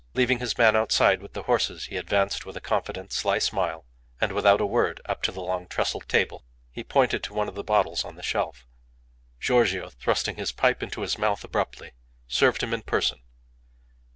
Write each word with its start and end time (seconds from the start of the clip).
Leaving 0.15 0.39
his 0.39 0.57
man 0.57 0.75
outside 0.75 1.21
with 1.21 1.33
the 1.33 1.43
horses 1.43 1.85
he 1.85 1.95
advanced 1.95 2.43
with 2.43 2.57
a 2.57 2.59
confident, 2.59 3.13
sly 3.13 3.37
smile, 3.37 3.85
and 4.19 4.31
without 4.31 4.59
a 4.59 4.65
word 4.65 4.99
up 5.05 5.21
to 5.21 5.31
the 5.31 5.43
long 5.43 5.67
trestle 5.67 6.01
table. 6.01 6.43
He 6.71 6.83
pointed 6.83 7.21
to 7.23 7.35
one 7.35 7.47
of 7.47 7.53
the 7.53 7.63
bottles 7.63 8.03
on 8.03 8.15
the 8.15 8.23
shelf; 8.23 8.65
Giorgio, 9.39 9.91
thrusting 9.91 10.37
his 10.37 10.51
pipe 10.51 10.81
into 10.81 11.01
his 11.01 11.19
mouth 11.19 11.43
abruptly, 11.43 11.91
served 12.27 12.63
him 12.63 12.73
in 12.73 12.81
person. 12.81 13.21